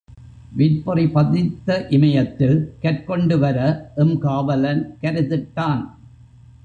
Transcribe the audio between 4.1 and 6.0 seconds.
காவலன் கருதிட்டான்.